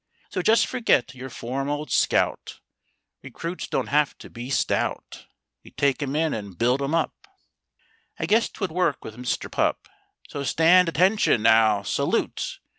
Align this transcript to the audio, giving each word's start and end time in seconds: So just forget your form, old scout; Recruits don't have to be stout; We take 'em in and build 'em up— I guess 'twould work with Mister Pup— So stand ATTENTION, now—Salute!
So 0.31 0.41
just 0.41 0.65
forget 0.65 1.13
your 1.13 1.29
form, 1.29 1.69
old 1.69 1.91
scout; 1.91 2.59
Recruits 3.21 3.67
don't 3.67 3.85
have 3.89 4.17
to 4.17 4.31
be 4.31 4.49
stout; 4.49 5.27
We 5.63 5.69
take 5.69 6.01
'em 6.01 6.15
in 6.15 6.33
and 6.33 6.57
build 6.57 6.81
'em 6.81 6.95
up— 6.95 7.27
I 8.17 8.25
guess 8.25 8.49
'twould 8.49 8.71
work 8.71 9.05
with 9.05 9.15
Mister 9.15 9.47
Pup— 9.47 9.87
So 10.27 10.41
stand 10.43 10.89
ATTENTION, 10.89 11.43
now—Salute! 11.43 12.61